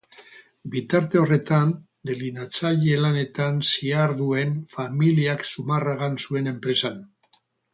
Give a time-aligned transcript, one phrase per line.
[0.75, 1.73] Bitarte horretan
[2.11, 6.99] delineatzaile lanetan ziharduen familiak Zumarragan zuen enpresan.